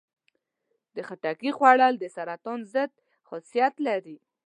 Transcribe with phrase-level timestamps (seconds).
[0.95, 2.91] د خټکي خوړل د سرطان ضد
[3.27, 4.17] خاصیت لري.